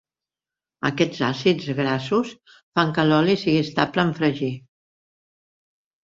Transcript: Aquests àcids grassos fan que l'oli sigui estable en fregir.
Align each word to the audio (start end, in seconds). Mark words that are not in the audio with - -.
Aquests 0.87 1.19
àcids 1.25 1.67
grassos 1.79 2.31
fan 2.79 2.93
que 2.95 3.05
l'oli 3.09 3.35
sigui 3.41 3.59
estable 3.65 4.05
en 4.05 4.15
fregir. 4.21 4.49